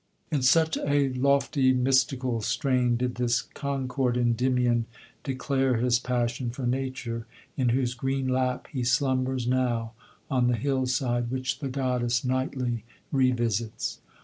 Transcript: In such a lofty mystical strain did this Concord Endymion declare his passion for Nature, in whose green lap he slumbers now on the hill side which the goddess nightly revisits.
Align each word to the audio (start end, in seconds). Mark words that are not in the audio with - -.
In 0.31 0.41
such 0.41 0.77
a 0.77 1.09
lofty 1.13 1.73
mystical 1.73 2.41
strain 2.41 2.97
did 2.97 3.15
this 3.21 3.43
Concord 3.43 4.17
Endymion 4.17 4.87
declare 5.23 5.77
his 5.77 5.99
passion 5.99 6.49
for 6.49 6.65
Nature, 6.65 7.27
in 7.55 7.69
whose 7.69 7.93
green 7.93 8.27
lap 8.27 8.65
he 8.71 8.83
slumbers 8.83 9.45
now 9.45 9.93
on 10.27 10.47
the 10.47 10.57
hill 10.57 10.87
side 10.87 11.29
which 11.29 11.59
the 11.59 11.69
goddess 11.69 12.25
nightly 12.25 12.83
revisits. 13.11 13.99